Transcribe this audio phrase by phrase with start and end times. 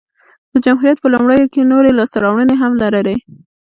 [0.51, 3.15] د جمهوریت په لومړیو کې نورې لاسته راوړنې هم لرلې